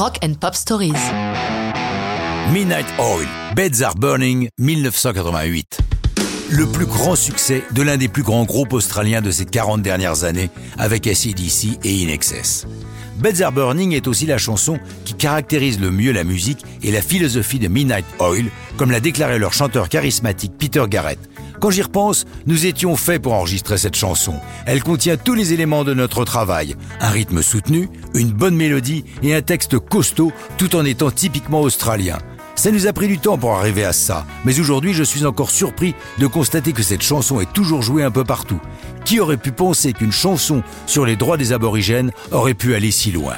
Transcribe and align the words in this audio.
Rock 0.00 0.16
and 0.24 0.32
Pop 0.40 0.54
Stories. 0.54 0.94
Midnight 2.54 2.86
Oil, 2.98 3.26
Beds 3.54 3.82
Are 3.82 3.94
Burning, 3.94 4.48
1988. 4.56 5.78
Le 6.48 6.64
plus 6.64 6.86
grand 6.86 7.14
succès 7.14 7.62
de 7.74 7.82
l'un 7.82 7.98
des 7.98 8.08
plus 8.08 8.22
grands 8.22 8.44
groupes 8.46 8.72
australiens 8.72 9.20
de 9.20 9.30
ces 9.30 9.44
40 9.44 9.82
dernières 9.82 10.24
années 10.24 10.48
avec 10.78 11.06
ACDC 11.06 11.84
et 11.84 12.02
In 12.02 12.08
Excess. 12.08 12.66
Beds 13.18 13.42
Are 13.42 13.52
Burning 13.52 13.92
est 13.92 14.08
aussi 14.08 14.24
la 14.24 14.38
chanson 14.38 14.78
caractérise 15.20 15.78
le 15.78 15.90
mieux 15.90 16.12
la 16.12 16.24
musique 16.24 16.64
et 16.82 16.90
la 16.90 17.02
philosophie 17.02 17.58
de 17.58 17.68
Midnight 17.68 18.06
Oil, 18.20 18.46
comme 18.78 18.90
l'a 18.90 19.00
déclaré 19.00 19.38
leur 19.38 19.52
chanteur 19.52 19.90
charismatique 19.90 20.54
Peter 20.58 20.84
Garrett. 20.88 21.18
Quand 21.60 21.68
j'y 21.68 21.82
repense, 21.82 22.24
nous 22.46 22.64
étions 22.64 22.96
faits 22.96 23.20
pour 23.20 23.34
enregistrer 23.34 23.76
cette 23.76 23.96
chanson. 23.96 24.34
Elle 24.64 24.82
contient 24.82 25.18
tous 25.18 25.34
les 25.34 25.52
éléments 25.52 25.84
de 25.84 25.92
notre 25.92 26.24
travail. 26.24 26.74
Un 27.00 27.10
rythme 27.10 27.42
soutenu, 27.42 27.90
une 28.14 28.32
bonne 28.32 28.56
mélodie 28.56 29.04
et 29.22 29.34
un 29.34 29.42
texte 29.42 29.78
costaud 29.78 30.32
tout 30.56 30.74
en 30.74 30.86
étant 30.86 31.10
typiquement 31.10 31.60
australien. 31.60 32.16
Ça 32.54 32.70
nous 32.70 32.86
a 32.86 32.94
pris 32.94 33.08
du 33.08 33.18
temps 33.18 33.36
pour 33.36 33.52
arriver 33.52 33.84
à 33.84 33.92
ça, 33.92 34.24
mais 34.46 34.58
aujourd'hui 34.58 34.94
je 34.94 35.04
suis 35.04 35.26
encore 35.26 35.50
surpris 35.50 35.94
de 36.18 36.26
constater 36.26 36.72
que 36.72 36.82
cette 36.82 37.02
chanson 37.02 37.40
est 37.40 37.52
toujours 37.52 37.82
jouée 37.82 38.04
un 38.04 38.10
peu 38.10 38.24
partout. 38.24 38.60
Qui 39.04 39.20
aurait 39.20 39.36
pu 39.36 39.52
penser 39.52 39.92
qu'une 39.92 40.12
chanson 40.12 40.62
sur 40.86 41.04
les 41.04 41.16
droits 41.16 41.36
des 41.36 41.52
aborigènes 41.52 42.10
aurait 42.32 42.54
pu 42.54 42.74
aller 42.74 42.90
si 42.90 43.12
loin? 43.12 43.34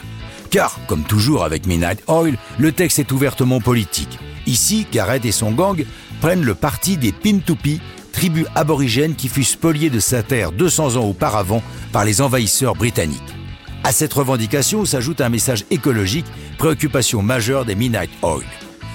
Car, 0.53 0.79
comme 0.87 1.03
toujours 1.03 1.45
avec 1.45 1.67
Midnight 1.67 2.03
Oil, 2.09 2.37
le 2.59 2.73
texte 2.73 2.99
est 2.99 3.11
ouvertement 3.11 3.59
politique. 3.59 4.19
Ici, 4.47 4.87
Garrett 4.93 5.25
et 5.25 5.33
son 5.33 5.51
gang 5.51 5.83
prennent 6.21 6.45
le 6.45 6.55
parti 6.55 6.99
des 6.99 7.11
Pintupi, 7.11 7.81
tribu 8.13 8.45
aborigène 8.55 9.15
qui 9.15 9.29
fut 9.29 9.45
spoliée 9.45 9.89
de 9.89 9.99
sa 9.99 10.23
terre 10.23 10.53
200 10.53 10.97
ans 10.97 11.07
auparavant 11.07 11.63
par 11.91 12.05
les 12.05 12.21
envahisseurs 12.21 12.75
britanniques. 12.75 13.19
À 13.83 13.93
cette 13.93 14.13
revendication 14.13 14.85
s'ajoute 14.85 15.23
un 15.23 15.31
message 15.31 15.65
écologique, 15.71 16.27
préoccupation 16.59 17.23
majeure 17.23 17.65
des 17.65 17.75
Midnight 17.75 18.11
Oil. 18.21 18.45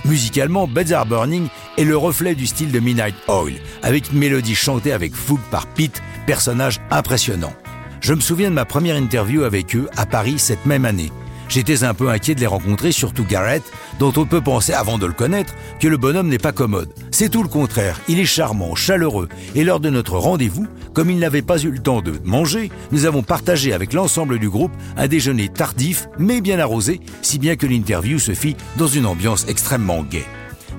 Musicalement, 0.05 0.69
Are 0.93 1.05
Burning 1.07 1.47
est 1.77 1.83
le 1.85 1.97
reflet 1.97 2.35
du 2.35 2.45
style 2.45 2.71
de 2.71 2.79
Midnight 2.79 3.15
Oil, 3.27 3.55
avec 3.81 4.11
une 4.11 4.19
mélodie 4.19 4.55
chantée 4.55 4.93
avec 4.93 5.15
fougue 5.15 5.41
par 5.49 5.65
Pete, 5.65 6.03
personnage 6.27 6.79
impressionnant. 6.91 7.53
Je 7.99 8.13
me 8.13 8.21
souviens 8.21 8.51
de 8.51 8.55
ma 8.55 8.65
première 8.65 8.95
interview 8.95 9.41
avec 9.41 9.75
eux 9.75 9.89
à 9.97 10.05
Paris 10.05 10.37
cette 10.37 10.67
même 10.67 10.85
année. 10.85 11.11
J'étais 11.49 11.83
un 11.83 11.93
peu 11.93 12.09
inquiet 12.09 12.35
de 12.35 12.39
les 12.39 12.47
rencontrer, 12.47 12.91
surtout 12.91 13.23
Garrett, 13.23 13.63
dont 13.99 14.13
on 14.17 14.25
peut 14.25 14.41
penser 14.41 14.73
avant 14.73 14.97
de 14.97 15.05
le 15.05 15.13
connaître 15.13 15.55
que 15.79 15.87
le 15.87 15.97
bonhomme 15.97 16.27
n'est 16.27 16.37
pas 16.37 16.51
commode. 16.51 16.93
C'est 17.11 17.29
tout 17.29 17.41
le 17.41 17.49
contraire, 17.49 17.99
il 18.07 18.19
est 18.19 18.25
charmant, 18.25 18.75
chaleureux, 18.75 19.29
et 19.55 19.63
lors 19.63 19.79
de 19.79 19.89
notre 19.89 20.17
rendez-vous, 20.17 20.67
comme 20.93 21.09
il 21.09 21.19
n'avait 21.19 21.41
pas 21.41 21.59
eu 21.59 21.71
le 21.71 21.79
temps 21.79 22.01
de 22.01 22.19
manger, 22.23 22.69
nous 22.91 23.05
avons 23.05 23.23
partagé 23.23 23.73
avec 23.73 23.93
l'ensemble 23.93 24.39
du 24.39 24.49
groupe 24.49 24.73
un 24.97 25.07
déjeuner 25.07 25.47
tardif 25.47 26.07
mais 26.19 26.41
bien 26.41 26.59
arrosé, 26.59 26.99
si 27.21 27.39
bien 27.39 27.55
que 27.55 27.65
l'interview 27.65 28.19
se 28.19 28.33
fit 28.33 28.57
dans 28.77 28.87
une 28.87 29.05
ambiance 29.05 29.45
extrêmement 29.47 30.03
gaie. 30.03 30.25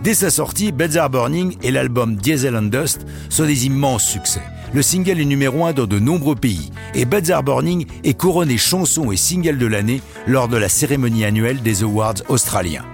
Dès 0.04 0.14
sa 0.14 0.30
sortie, 0.30 0.70
Beds 0.70 0.96
Are 0.96 1.10
Burning 1.10 1.56
et 1.62 1.70
l'album 1.70 2.16
Diesel 2.16 2.56
and 2.56 2.62
Dust 2.62 3.04
sont 3.30 3.46
des 3.46 3.66
immenses 3.66 4.04
succès. 4.04 4.42
Le 4.72 4.82
single 4.82 5.20
est 5.20 5.24
numéro 5.24 5.64
un 5.64 5.72
dans 5.72 5.86
de 5.86 5.98
nombreux 5.98 6.36
pays 6.36 6.70
et 6.94 7.06
Are 7.32 7.42
Burning 7.42 7.86
est 8.04 8.14
couronné 8.14 8.56
chanson 8.56 9.12
et 9.12 9.16
single 9.16 9.58
de 9.58 9.66
l'année 9.66 10.00
lors 10.26 10.48
de 10.48 10.56
la 10.56 10.68
cérémonie 10.68 11.24
annuelle 11.24 11.62
des 11.62 11.82
Awards 11.82 12.14
australiens. 12.28 12.84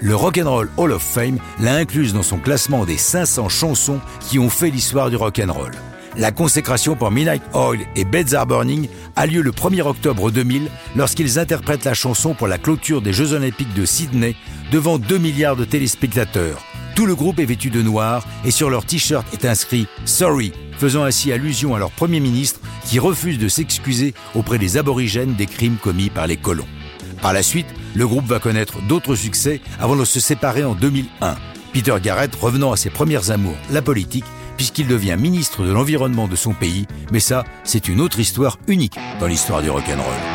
Le 0.00 0.14
Rock'n'Roll 0.14 0.70
Hall 0.76 0.92
of 0.92 1.02
Fame 1.02 1.38
l'a 1.60 1.76
incluse 1.76 2.12
dans 2.12 2.22
son 2.22 2.38
classement 2.38 2.84
des 2.84 2.98
500 2.98 3.48
chansons 3.48 4.00
qui 4.20 4.38
ont 4.38 4.50
fait 4.50 4.70
l'histoire 4.70 5.10
du 5.10 5.16
rock'n'roll. 5.16 5.72
La 6.16 6.30
consécration 6.30 6.94
pour 6.94 7.10
Midnight 7.10 7.42
Oil 7.54 7.80
et 7.96 8.04
Beds 8.04 8.34
Are 8.34 8.46
Burning 8.46 8.88
a 9.16 9.26
lieu 9.26 9.42
le 9.42 9.50
1er 9.50 9.82
octobre 9.82 10.30
2000 10.30 10.68
lorsqu'ils 10.94 11.38
interprètent 11.38 11.84
la 11.84 11.94
chanson 11.94 12.34
pour 12.34 12.46
la 12.46 12.58
clôture 12.58 13.02
des 13.02 13.12
Jeux 13.12 13.32
Olympiques 13.32 13.74
de 13.74 13.84
Sydney 13.84 14.36
devant 14.70 14.98
2 14.98 15.18
milliards 15.18 15.56
de 15.56 15.64
téléspectateurs. 15.64 16.62
Tout 16.94 17.06
le 17.06 17.16
groupe 17.16 17.40
est 17.40 17.44
vêtu 17.44 17.70
de 17.70 17.82
noir 17.82 18.24
et 18.44 18.52
sur 18.52 18.70
leur 18.70 18.86
t-shirt 18.86 19.26
est 19.32 19.44
inscrit 19.44 19.88
Sorry, 20.04 20.52
faisant 20.78 21.04
ainsi 21.04 21.32
allusion 21.32 21.74
à 21.74 21.78
leur 21.78 21.90
Premier 21.90 22.20
ministre 22.20 22.60
qui 22.84 22.98
refuse 22.98 23.38
de 23.38 23.48
s'excuser 23.48 24.14
auprès 24.34 24.58
des 24.58 24.76
aborigènes 24.76 25.34
des 25.34 25.46
crimes 25.46 25.76
commis 25.76 26.10
par 26.10 26.26
les 26.26 26.36
colons. 26.36 26.66
Par 27.22 27.32
la 27.32 27.42
suite, 27.42 27.66
le 27.94 28.06
groupe 28.06 28.26
va 28.26 28.38
connaître 28.38 28.82
d'autres 28.82 29.14
succès 29.14 29.60
avant 29.80 29.96
de 29.96 30.04
se 30.04 30.20
séparer 30.20 30.64
en 30.64 30.74
2001. 30.74 31.36
Peter 31.72 31.96
Garrett 32.02 32.34
revenant 32.34 32.72
à 32.72 32.76
ses 32.76 32.90
premières 32.90 33.30
amours, 33.30 33.56
la 33.70 33.82
politique, 33.82 34.24
puisqu'il 34.56 34.86
devient 34.86 35.16
ministre 35.18 35.64
de 35.64 35.72
l'Environnement 35.72 36.28
de 36.28 36.36
son 36.36 36.52
pays, 36.52 36.86
mais 37.10 37.20
ça, 37.20 37.44
c'est 37.64 37.88
une 37.88 38.00
autre 38.00 38.20
histoire 38.20 38.58
unique 38.68 38.98
dans 39.20 39.26
l'histoire 39.26 39.62
du 39.62 39.70
rock'n'roll. 39.70 40.33